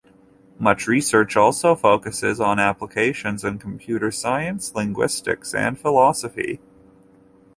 Much 0.57 0.87
research 0.87 1.37
also 1.37 1.75
focuses 1.75 2.39
on 2.39 2.57
applications 2.57 3.43
in 3.45 3.59
computer 3.59 4.09
science, 4.09 4.73
linguistics, 4.73 5.53
and 5.53 5.79
philosophy. 5.79 6.59